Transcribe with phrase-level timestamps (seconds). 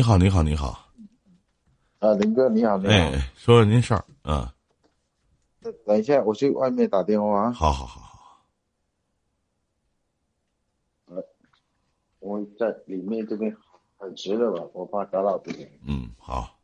[0.00, 0.88] 你好，你好，你好。
[1.98, 2.90] 啊，林哥，你好，你好。
[2.90, 4.02] 哎，说说您事儿。
[4.24, 4.48] 嗯。
[5.84, 7.52] 等一下，我去外面打电话。
[7.52, 8.42] 好好好好。
[11.04, 11.22] 呃，
[12.18, 13.54] 我在里面这边
[13.98, 15.70] 很直的吧，我怕打扰别人。
[15.86, 16.58] 嗯，好。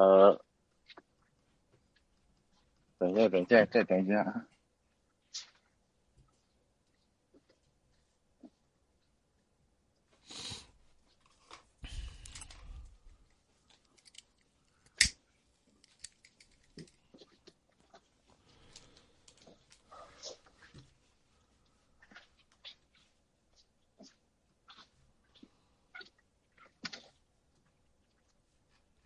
[0.00, 0.40] 呃，
[2.96, 4.46] 等一下，等一下，再等一下。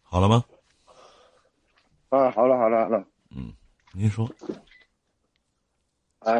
[0.05, 0.45] 好了吗？
[2.15, 3.05] 啊，好了，好了，好了。
[3.35, 3.53] 嗯，
[3.93, 4.31] 您说。
[6.21, 6.35] 啊，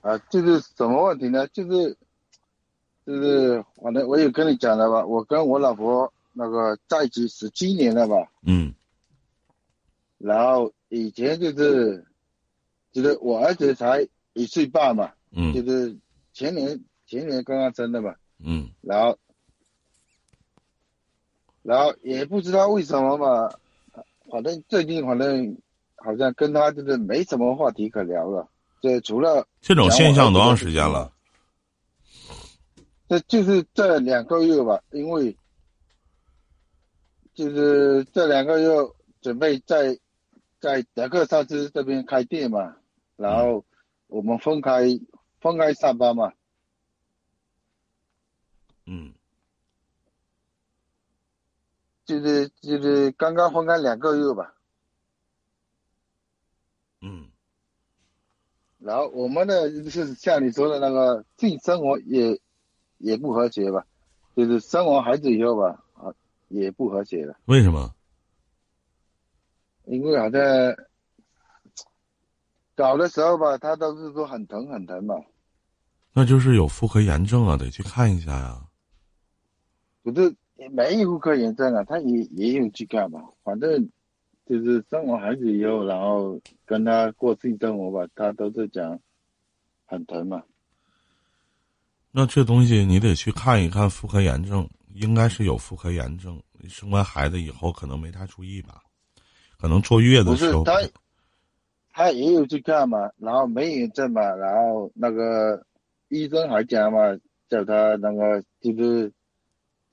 [0.00, 1.46] 啊，就是什么问题呢？
[1.46, 1.96] 就是，
[3.06, 8.16] 就是，反正我也跟你讲了吧，我跟我老婆那个在一起十七年了吧。
[8.44, 8.74] 嗯。
[10.18, 12.04] 然后以前就是，
[12.90, 15.12] 就是我儿子才一岁半嘛。
[15.30, 15.54] 嗯。
[15.54, 15.96] 就是
[16.32, 18.16] 前年前年刚刚生的嘛。
[18.40, 18.68] 嗯。
[18.80, 19.16] 然后。
[21.64, 23.50] 然后也不知道为什么嘛，
[24.30, 25.56] 反正最近反正
[25.96, 28.46] 好像跟他就是没什么话题可聊了，
[28.82, 31.10] 这除了这种现象多长时间了？
[33.08, 35.34] 这就是这两个月吧，因为
[37.32, 38.68] 就是这两个月
[39.22, 39.98] 准备在
[40.60, 42.76] 在德克萨斯这边开店嘛，
[43.16, 43.64] 然后
[44.08, 44.82] 我们分开
[45.40, 46.30] 分开上班嘛，
[48.84, 49.14] 嗯。
[52.04, 54.54] 就是就是刚刚分开两个月吧，
[57.00, 57.28] 嗯，
[58.78, 62.38] 然后我们呢就是像你说的那个性生活也
[62.98, 63.86] 也不和谐吧，
[64.36, 66.12] 就是生完孩子以后吧，啊
[66.48, 67.34] 也不和谐了。
[67.46, 67.94] 为什么？
[69.86, 70.40] 因为好像
[72.74, 75.14] 搞的时候吧，他都是说很疼很疼嘛。
[76.12, 78.66] 那就是有妇科炎症啊，得去看一下呀。
[80.02, 80.36] 不是。
[80.68, 83.20] 没有妇科炎症啊，他也也有去干嘛？
[83.42, 83.88] 反正
[84.46, 88.98] 就是生完孩子以后，然后跟他过性生活吧，他都是讲
[89.86, 90.42] 很疼嘛。
[92.10, 96.40] 那这东西你得去看一看妇科炎症，应该是有妇科炎症。
[96.68, 98.82] 生完孩子以后可能没太注意吧，
[99.58, 100.64] 可能坐月的时候。
[100.64, 100.72] 他，
[101.92, 105.66] 他也有去看嘛，然后没炎症嘛，然后那个
[106.08, 106.98] 医生还讲嘛，
[107.48, 109.12] 叫他那个就是。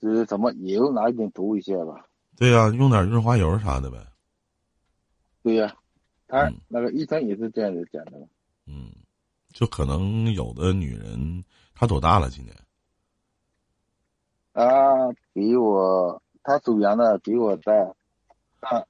[0.01, 2.07] 就是怎么油拿一点涂一下吧？
[2.35, 3.97] 对呀，用点润滑油啥的呗。
[5.43, 5.75] 对呀，
[6.27, 8.13] 他那个医生也是这样子讲的。
[8.65, 8.91] 嗯，
[9.53, 11.43] 就可能有的女人，
[11.75, 12.31] 她多大了？
[12.31, 12.55] 今年？
[14.53, 17.71] 啊，比我，她属羊的，比我大，
[18.59, 18.83] 大，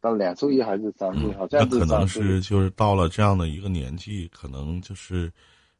[0.00, 1.32] 到两岁还是三岁？
[1.34, 5.32] 好像那可能是就是到了这样的一个年纪，可能就是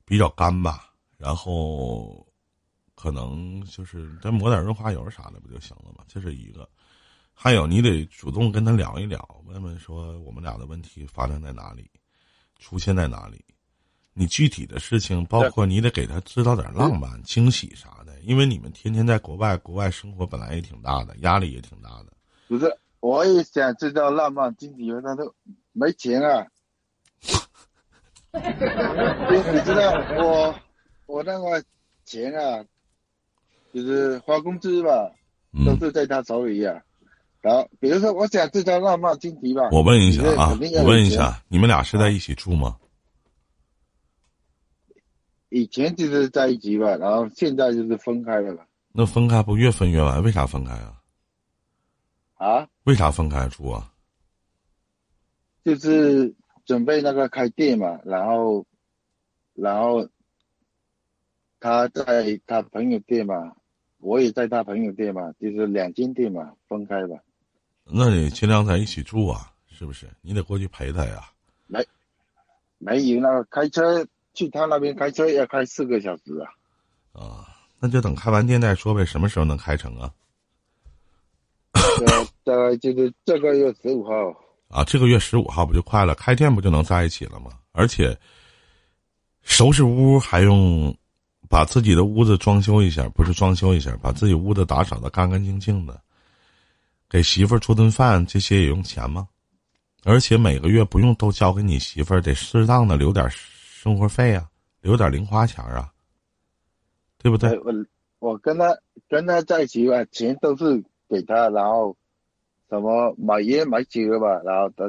[0.04, 2.27] 比较干吧，然后。
[3.00, 6.02] 可能就是再抹点润滑油啥的不就行了吗？
[6.08, 6.68] 这是一个，
[7.32, 11.88] 还有你得主动跟他聊一聊，问问说我们俩的问题发生在哪里，
[12.58, 13.44] 出现在哪里，
[14.14, 22.12] 你具体的事情，包括你得给他制造点浪漫、惊喜啥的，因为你们天天在国外，国外生活本来也挺大的，压力也挺大的。
[22.48, 25.32] 不是，我也想制造浪漫惊喜，但都
[25.70, 26.44] 没钱啊。
[28.34, 30.52] 你知道我
[31.06, 31.62] 我那个
[32.04, 32.64] 钱啊。
[33.72, 35.12] 就是发工资吧，
[35.64, 36.82] 都是在他手里呀。
[37.40, 39.68] 然后，比如说，我想这张浪漫经济吧。
[39.70, 42.76] 我问一下啊，我问一下，你们俩是在一起住吗？
[45.48, 48.66] 以前就是在一起吧，然后现在就是分开了吧。
[48.92, 50.20] 那分开不越分越完？
[50.22, 51.00] 为啥分开啊？
[52.34, 52.68] 啊？
[52.84, 53.92] 为啥分开住啊？
[55.64, 56.34] 就是
[56.66, 58.66] 准备那个开店嘛，然后，
[59.54, 60.08] 然后
[61.60, 63.52] 他在他朋友店嘛。
[63.98, 67.16] 我也在他朋友店嘛，就是两间店嘛，分开吧。
[67.84, 70.08] 那你尽量在一起住啊，是不是？
[70.22, 71.30] 你得过去陪他呀。
[71.66, 71.84] 没，
[72.78, 76.46] 没有那个开车去他那边开车要开四个小时啊。
[77.12, 77.48] 啊，
[77.80, 79.04] 那就等开完店再说呗。
[79.04, 80.12] 什么时候能开成啊？
[82.44, 84.12] 大概就是这个月十五号。
[84.68, 86.14] 啊，这个月十五号不就快了？
[86.14, 87.52] 开店不就能在一起了吗？
[87.72, 88.16] 而且
[89.42, 90.94] 收拾屋还用
[91.48, 96.00] 把自己的屋子装修一下，不是装修一下，把自己屋子打扫的干干净净的，
[97.08, 99.28] 给媳妇儿做顿饭，这些也用钱吗？
[100.04, 104.48] 而且每个月不用都交给你媳妇儿，得适当的留点生活费啊，
[104.80, 105.92] 留点零花钱啊，
[107.18, 107.58] 对不对？
[107.60, 107.72] 我
[108.20, 108.76] 我跟他
[109.08, 111.96] 跟他在一起吧，钱都是给他，然后
[112.68, 114.84] 什么买烟买酒吧，然后他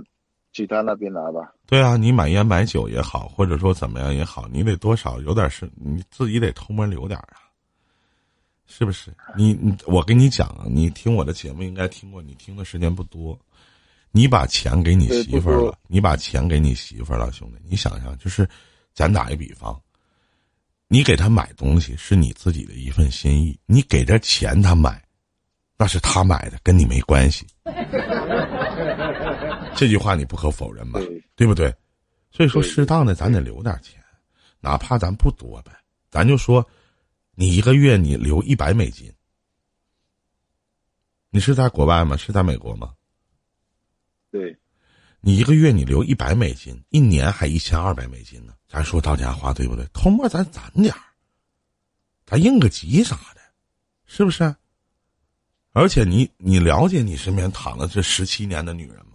[0.51, 1.53] 去他那边拿吧。
[1.65, 7.37] 对啊，你买烟买酒也好，或者说怎么样也好，你得多少有点是，你自己得偷摸留点啊，
[8.65, 9.11] 是不是？
[9.37, 13.37] 你你我跟你讲啊，你听我的节目应该听过，你听的时间不多。
[14.11, 18.49] 你把钱给你媳妇儿了，你把钱给你媳妇儿了，兄弟，你想想，就是，
[18.91, 19.79] 咱打一比方，
[20.87, 24.99] 你给他买东西是你自己的一份心意，你给这钱他买，
[25.77, 27.45] 那是他买的，跟你没关系。
[29.79, 30.99] 这句话你不可否认吧？
[31.37, 31.73] 对不对？
[32.31, 33.97] 所以说，适当的咱得留点钱，
[34.59, 35.71] 哪怕咱不多呗，
[36.11, 36.67] 咱就说，
[37.33, 39.09] 你一个月你留一百美金，
[41.29, 42.17] 你是在国外吗？
[42.17, 42.93] 是在美国吗？
[44.29, 44.53] 对，
[45.21, 48.53] 你一个月你留一百美金，一年还一千二百美金呢。
[48.67, 49.87] 咱说到家话，对不对？
[49.93, 50.99] 偷摸咱攒点儿，
[52.25, 53.39] 咱应个急啥的，
[54.05, 54.53] 是不是？
[55.71, 59.08] 而且你你了解你身边躺了这十七年的女人吗？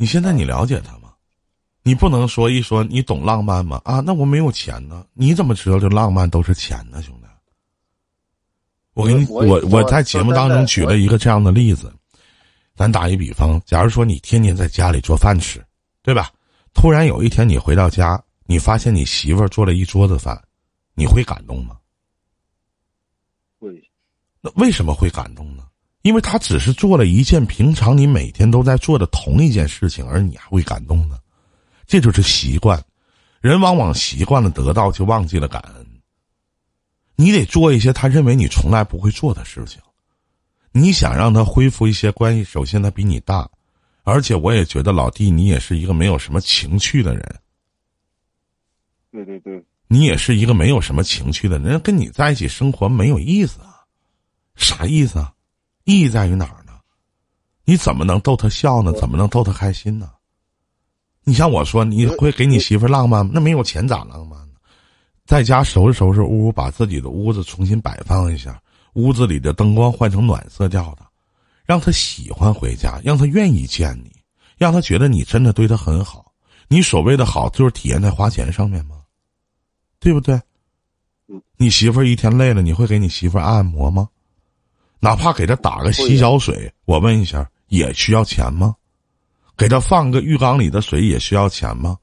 [0.00, 1.12] 你现在你了解他吗？
[1.82, 3.82] 你不能说一说你懂浪漫吗？
[3.84, 7.26] 啊，那我没有钱呢，你怎么知道这浪漫都是钱呢，兄弟？
[8.94, 11.94] 我给你，我我在节目当中举了一个这样的例子。
[12.74, 15.62] 咱打一比方，假如说你天天在家里做饭吃，
[16.02, 16.32] 对吧？
[16.72, 20.42] 突然有一天你回到家，你发现你媳妇儿做了一桌子饭，
[20.94, 21.76] 你会感动吗？
[23.58, 23.68] 会。
[24.40, 25.64] 那为什么会感动呢？
[26.02, 31.18] 因为他只是做了一件平常你每天都在做的同一件事情，而你还会感动呢？
[31.86, 32.82] 这就是习惯。
[33.40, 35.86] 人往往习惯了得到，就忘记了感恩。
[37.16, 39.80] 你得做一些他认为你从来不会做的事情。
[40.72, 43.48] 你想让他恢复一些关系，首先他比你大，
[44.04, 47.40] 而且我也觉得老弟，你也是一个没有什么情趣的人。
[49.10, 53.84] 对对对，你也是一个没有什么情趣的人，跟你在一起生活没有意思啊？
[54.54, 55.34] 啥意思啊？
[55.84, 56.72] 意义在于哪儿呢？
[57.64, 58.92] 你怎么能逗他笑呢？
[58.92, 60.10] 怎么能逗他开心呢？
[61.24, 63.28] 你像我说，你会给你媳妇浪漫？
[63.32, 64.54] 那没有钱咋浪漫呢？
[65.26, 68.60] 在家收拾收拾屋，把自己的屋子重新摆放一下。
[68.94, 71.06] 屋子里的灯光换成暖色调的，
[71.64, 74.10] 让他喜欢回家，让他愿意见你，
[74.58, 76.32] 让他觉得你真的对他很好。
[76.66, 78.96] 你所谓的好，就是体现在花钱上面吗？
[80.00, 80.40] 对不对？
[81.56, 84.08] 你媳妇儿一天累了，你会给你媳妇儿按摩吗？
[85.00, 88.76] 哪怕给他打个洗脚水，我问一下，也需要钱吗？
[89.56, 91.98] 给他放个浴缸里的水也需要钱吗？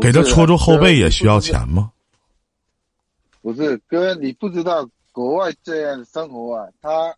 [0.00, 1.92] 给他搓搓后背也需要钱吗？
[3.42, 7.14] 不是哥，你不知道国外这样生活啊，他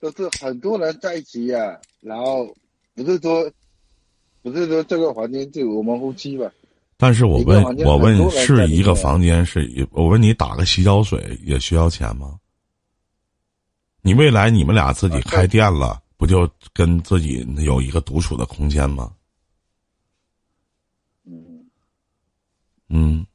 [0.00, 2.46] 都是很多人在一起呀，然后
[2.94, 3.50] 不是说
[4.42, 6.50] 不是说这个房间就我们夫妻吧。
[6.96, 9.88] 但是我问，我问是一个房间是？
[9.92, 12.36] 我问你打个洗脚水也需要钱吗？
[14.02, 19.12] 你未来你们俩自己开店了，不就跟自己有一个独处的空间吗？
[21.24, 21.66] 嗯
[22.88, 23.26] 嗯。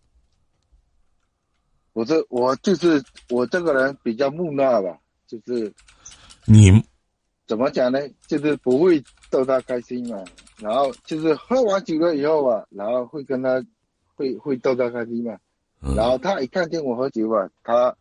[1.93, 4.97] 我这我就是我这个人比较木讷吧，
[5.27, 5.73] 就是
[6.45, 6.69] 你
[7.47, 7.99] 怎么讲呢？
[8.27, 10.21] 就是不会逗他开心嘛。
[10.57, 13.63] 然后就是喝完酒了以后吧，然后会跟他
[14.15, 15.37] 会会逗他开心嘛。
[15.95, 17.95] 然后他一看见我喝酒吧，他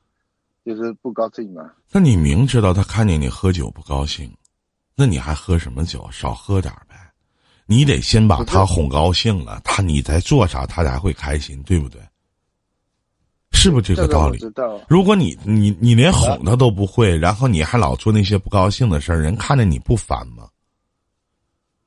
[0.64, 1.70] 就是不高兴嘛。
[1.92, 4.32] 那你明知道他看见你喝酒不高兴，
[4.96, 6.08] 那你还喝什么酒？
[6.10, 6.94] 少喝点呗。
[7.66, 12.00] 你得先把他哄高兴了，他你再做啥，他才会开心，对不对？
[13.52, 14.38] 是不是这个道理？
[14.88, 20.48] 如果你你你连哄他都不会，然后你还老做那些不高兴的事儿，人看着你不烦吗？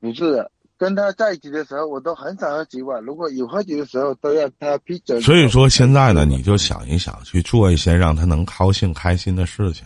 [0.00, 0.44] 不是
[0.78, 3.00] 跟他在一起的时候，我都很少喝酒啊。
[3.00, 5.20] 如果有喝酒的时候，都要他批准。
[5.20, 9.84] 所以说现在呢，你就想一想，去做一些让他能高兴开心的事情，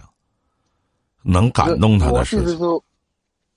[1.23, 2.45] 能感动他的事情。
[2.45, 2.85] 就是说，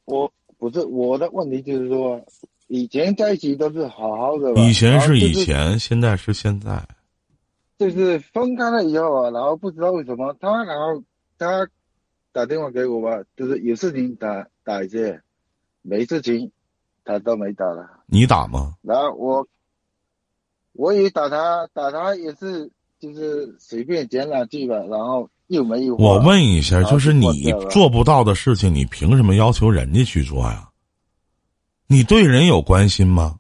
[0.06, 2.26] 我不是我的问题，就是说，
[2.68, 4.54] 以前在一起都是好好的。
[4.54, 6.82] 以前是以前，现在是现在。
[7.78, 11.04] 就是分开了以后啊，然后不知道为什么他，然后
[11.38, 11.68] 他
[12.32, 15.22] 打电话给我吧，就是有事情打打一些，
[15.82, 16.50] 没事情
[17.06, 17.88] 他都没打了。
[18.08, 18.74] 你打吗？
[18.82, 19.48] 然后我
[20.74, 22.70] 我也打他，打他也是
[23.00, 25.96] 就是随便讲两句吧，然后又没有。
[25.96, 30.70] 我问一下，就是你做不到的事情，你凭什么要求人家去做呀？
[31.88, 33.40] 你对人有关心吗？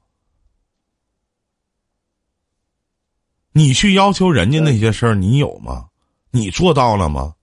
[3.52, 5.88] 你去要求人家那些事儿，你有吗？
[6.30, 7.34] 你做到了吗？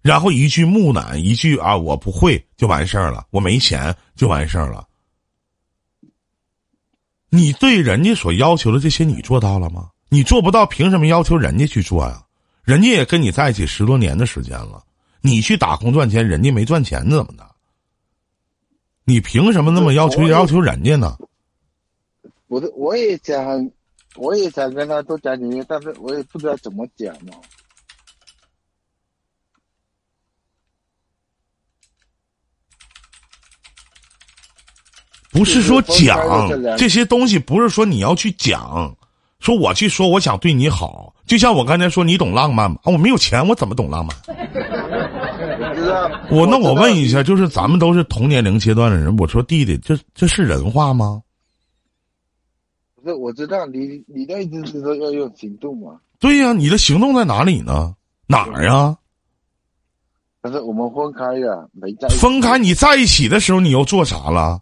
[0.00, 4.88] 然后一句木讷，一句啊，我不会就完事儿了，我没钱就完事儿了。
[7.34, 9.88] 你对人家所要求的这些，你做到了吗？
[10.10, 12.22] 你做不到，凭什么要求人家去做呀？
[12.62, 14.84] 人家也跟你在一起十多年的时间了，
[15.22, 17.50] 你去打工赚钱，人家没赚钱怎么的？
[19.04, 21.16] 你凭什么那么要求要求人家呢？
[22.48, 23.70] 我的我也想，
[24.16, 27.32] 我也想跟他多讲几句，但是我也不知道怎么讲嘛。
[35.32, 36.18] 不是说讲
[36.76, 38.94] 这些东西，不是说你要去讲，
[39.40, 42.76] 说我去说我想对你好，就像我刚才说你懂浪漫吗？
[42.84, 44.14] 啊，我没有钱，我怎么懂浪漫？
[46.30, 51.22] 我那我问一下，就是咱们都是同年龄阶段的人，我说弟弟，这这是人话吗？
[52.94, 55.96] 不是，我知道你你的意思是说要用行动嘛？
[56.20, 57.94] 对呀、你的行动在哪里呢？
[58.26, 58.96] 哪儿啊？
[60.40, 64.60] 但是我们分开了，没在分开，你在一起的时候，你又做啥了？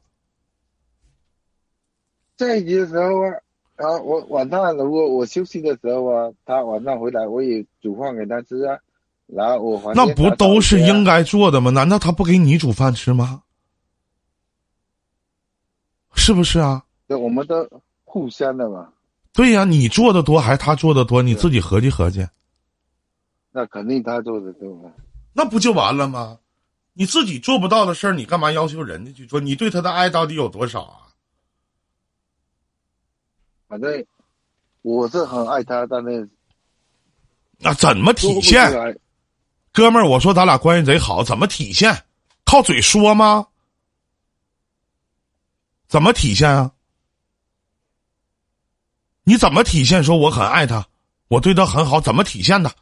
[2.49, 3.35] 在一起的时候啊，
[3.77, 8.79] 然后我晚上如果我休息的时候啊，他晚上回来我也煮饭给他吃啊，
[9.27, 11.23] 然后我那不都是应该？
[11.23, 11.71] 做的吗？
[11.71, 13.43] 难道他不给你煮饭吃吗？
[16.15, 16.83] 是不是啊？
[17.07, 17.69] 对，我们都
[18.05, 18.89] 互相的嘛，
[19.35, 21.21] 对呀、你做的多还是他做的多？
[21.23, 22.27] 你自己合计合计，
[23.53, 24.91] 那肯定他做的多嘛。
[25.35, 26.39] 那不就完了吗？
[26.95, 29.39] 你自己做不到的事儿，你干嘛要求人家去做？
[29.39, 30.97] 你对他的爱到底有多少啊？
[33.71, 34.05] 反正
[34.83, 36.29] 我是很爱他，但是
[37.57, 38.69] 那怎么体现？
[39.73, 42.05] 哥们儿，我说咱俩关系贼好，怎么体现？
[42.45, 43.47] 靠嘴说吗？
[45.87, 46.73] 怎么体现啊？
[49.23, 50.85] 你怎么体现说我很爱他，
[51.29, 52.01] 我对他很好？
[52.01, 52.75] 怎么体现的？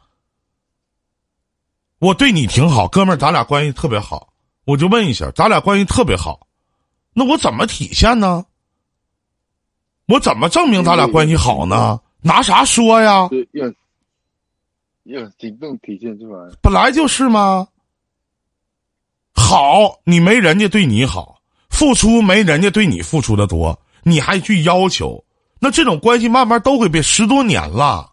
[1.99, 4.33] 我对你挺好，哥们儿，咱俩关系特别好。
[4.65, 6.47] 我就问一下，咱俩关系特别好，
[7.13, 8.43] 那我怎么体现呢？
[10.09, 11.99] 我怎么证明咱俩关系好呢？
[12.21, 13.29] 拿啥说呀？
[13.29, 13.73] 就用
[15.03, 16.49] 用行动体现出来。
[16.63, 17.67] 本来就是吗？
[19.35, 21.39] 好，你没人家对你好，
[21.69, 25.23] 付出没人家对你付出的多，你还去要求，
[25.59, 27.03] 那这种关系慢慢都会变。
[27.03, 28.11] 十多年了，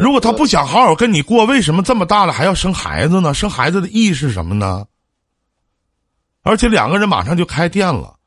[0.00, 3.34] 如果他不想好好跟你过，为什么这么大了还要生孩子呢？
[3.34, 4.86] 生孩子的意义是什么呢？
[6.42, 8.18] 而且两个人马上就开店了，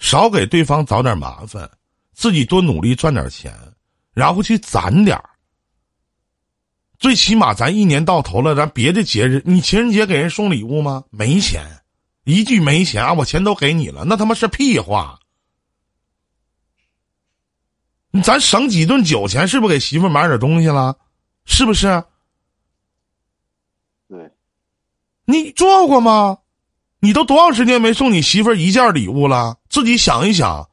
[0.00, 1.70] 少给对方找点麻烦，
[2.12, 3.54] 自己多努力赚点钱，
[4.12, 5.30] 然后去攒点儿
[6.98, 11.04] 最起码咱一年到头了，咱别的节日，你情人节给人送礼物吗？
[11.10, 11.82] 没钱，
[12.24, 15.20] 一句没钱啊，我钱都给你了，那他妈是屁话。
[18.24, 20.98] 咱省几顿酒钱，是不是给媳妇买点东西了？
[21.44, 22.02] 是不是？
[24.08, 24.32] 对，
[25.24, 26.38] 你做过吗？
[26.98, 29.59] 你都多长时间没送你媳妇儿一件礼物了？
[29.70, 30.68] 自己想一想，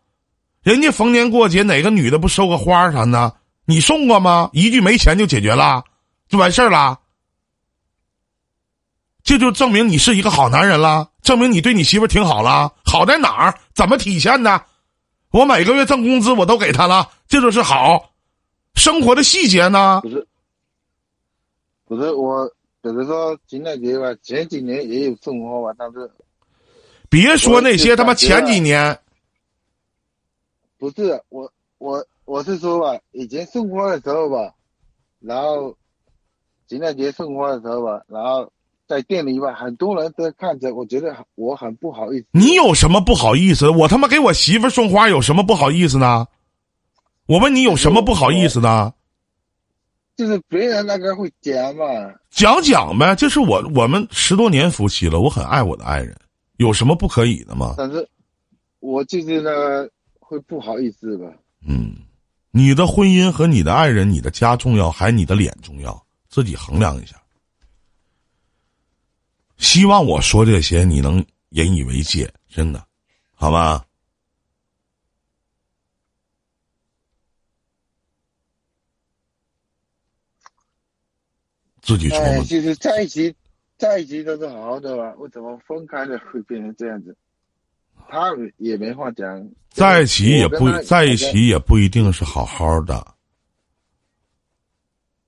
[0.64, 3.36] 人家逢年过节哪个女的不收个花啥的？
[3.66, 4.50] 你送过吗？
[4.54, 5.84] 一句没钱就解决了，
[6.28, 7.00] 就完事儿了。
[9.24, 12.74] 这就证明你是一个好男人了，证明你对你媳妇挺好了。
[12.86, 13.60] 好在哪儿？
[13.76, 14.66] 怎么体现的？
[15.32, 18.14] 我每个月挣工资我都给她了，这就是好。
[18.74, 20.00] 生活的细节呢？
[20.02, 20.28] 不是，
[21.86, 22.48] 不是我，
[22.82, 26.10] 比如说情人节吧，前几年也有送花吧，但是
[27.10, 29.00] 别说那些他妈前几年，
[30.78, 34.54] 不是我我我是说吧，以前送花的时候吧，
[35.20, 35.76] 然后
[36.68, 38.52] 情人节送花的时候吧，然后
[38.88, 42.26] 在店里吧，很多人都看着，我觉得我很不好意思。
[42.32, 43.70] 你有什么不好意思？
[43.70, 46.28] 我他妈给我媳妇送花有什么不好意思呢？
[47.26, 48.94] 我问你有什么不好意思呢？
[50.16, 51.86] 就是别人那个会讲嘛，
[52.32, 56.18] 讲讲呗，这是我我们十多年夫妻了，我很爱我的爱人，
[56.58, 57.76] 有什么不可以的吗？
[57.78, 58.08] 但是
[58.80, 61.32] 我就是那个会不好意思吧。
[61.68, 61.96] 嗯，
[62.52, 66.06] 你的婚姻和你的爱人、你的家重要，还是你的脸重要？
[66.30, 67.16] 自己衡量一下。
[69.58, 72.86] 希望我说这些你能引以为戒，真的，
[73.34, 73.84] 好吗？
[81.82, 82.44] 自己琢哎，磨。
[82.44, 83.34] 就是在一起，
[83.78, 87.16] 在一起都是好好的吧，为什么分开了会变成这样子？
[88.10, 93.16] 他也没话讲，在一起也不在一起也不一定是好好的，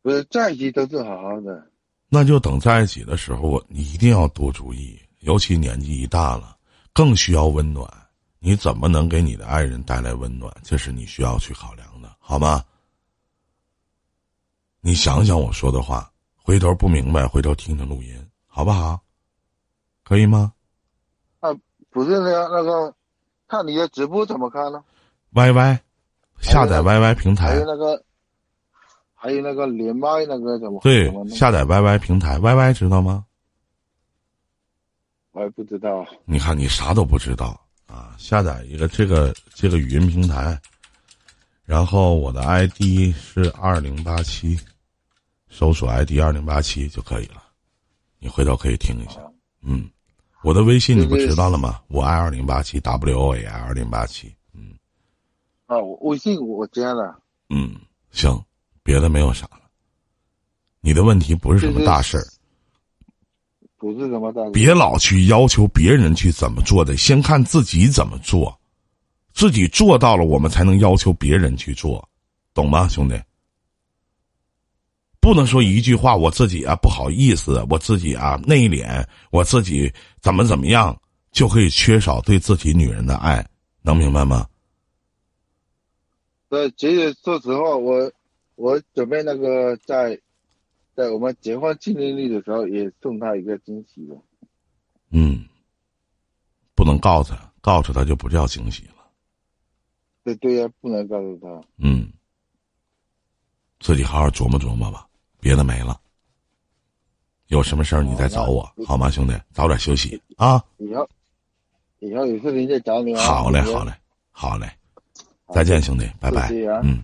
[0.01, 1.69] 不是在一起都是好好的。
[2.07, 6.57] 那就等在一起的时候，你一定要多注意，尤其年纪一大了，
[6.93, 7.87] 更需要温暖。
[8.39, 10.51] 你怎么能给你的爱人带来温暖？
[10.63, 12.63] 这是你需要去考量的，好吗？
[14.79, 18.15] 你想想我说的话，回头不明白，回头听听录音，
[18.59, 18.99] 好不好？
[20.03, 20.51] 可以吗？
[21.39, 21.49] 啊，
[21.89, 22.93] 不是那个那个，
[23.47, 24.83] 看你的直播怎么看呢
[25.31, 25.79] ？Y Y，
[26.41, 27.51] 下载 Y Y 平台。
[27.51, 28.03] 还有那个，
[29.15, 30.81] 还有那个连麦那个怎么？
[30.81, 33.23] 对，下载 Y Y 平台，Y Y 知道吗？
[35.31, 36.05] 我也不知道。
[36.25, 38.13] 你看，你啥都不知道啊！
[38.17, 40.59] 下载一个这个这个语音平台，
[41.63, 44.59] 然后我的 ID 是二零八七，
[45.49, 47.43] 搜索 ID 二零八七就可以了。
[48.19, 49.19] 你回头可以听一下，
[49.61, 49.89] 嗯。
[50.41, 51.81] 我的微信你不知道了吗？
[51.89, 54.73] 我爱二零八七 W O A I 二零八七，嗯，
[55.65, 57.75] 啊，我微信我加了，嗯，
[58.11, 58.41] 行，
[58.81, 59.59] 别的没有啥了。
[60.79, 62.23] 你的问题不是什么大事儿，
[63.77, 68.57] 不是什么大事，别老去要求别人去怎么做的，先看自己怎么做，
[69.33, 72.07] 自己做到了，我们才能要求别人去做，
[72.53, 73.21] 懂吗，兄弟？
[75.21, 80.99] 不能说一句话，我自己啊不好意思，我自己啊内敛，我自己怎么怎么样，
[81.31, 83.45] 就可以缺少对自己女人的爱，
[83.81, 84.47] 能明白吗？
[86.47, 88.11] 对，其实说实话，我
[88.55, 90.19] 我准备那个在
[90.95, 94.15] 在我们结婚纪念日的时候，也送她一个惊喜的。
[95.11, 95.45] 嗯，
[96.73, 98.95] 不能告诉他，告诉他就不叫惊喜了。
[100.23, 101.61] 对对呀，不能告诉他。
[101.77, 102.09] 嗯，
[103.79, 105.07] 自己好好琢磨琢磨吧。
[105.39, 105.99] 别的没了，
[107.47, 109.33] 有什么事儿你再找我，好吗，兄弟？
[109.53, 110.63] 早点休息啊！
[110.77, 111.07] 以后
[111.99, 113.15] 以后有事情再找你。
[113.15, 113.93] 好嘞，好嘞，
[114.31, 114.69] 好嘞，
[115.53, 116.49] 再见，兄弟，拜拜。
[116.83, 117.03] 嗯，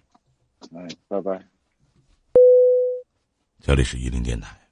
[0.76, 1.42] 哎，拜拜。
[3.62, 4.56] 这里是伊林电台。